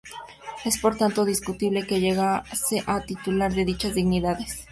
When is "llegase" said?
1.99-2.79